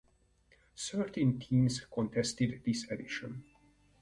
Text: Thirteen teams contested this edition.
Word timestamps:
Thirteen 0.75 1.37
teams 1.39 1.81
contested 1.81 2.63
this 2.65 2.89
edition. 2.89 3.43